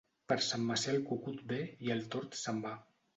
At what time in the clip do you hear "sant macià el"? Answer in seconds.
0.45-1.03